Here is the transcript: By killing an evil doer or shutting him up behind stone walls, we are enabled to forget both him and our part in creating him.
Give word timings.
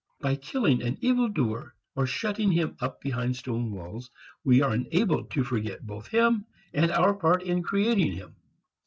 By 0.19 0.35
killing 0.35 0.81
an 0.81 0.97
evil 1.01 1.29
doer 1.29 1.75
or 1.95 2.07
shutting 2.07 2.51
him 2.51 2.75
up 2.81 3.01
behind 3.01 3.35
stone 3.35 3.69
walls, 3.69 4.09
we 4.43 4.63
are 4.63 4.73
enabled 4.73 5.29
to 5.29 5.43
forget 5.43 5.85
both 5.85 6.07
him 6.07 6.47
and 6.73 6.89
our 6.89 7.13
part 7.13 7.43
in 7.43 7.61
creating 7.61 8.13
him. 8.13 8.35